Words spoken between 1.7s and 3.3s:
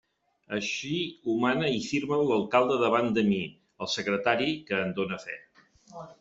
i firma l'alcalde davant de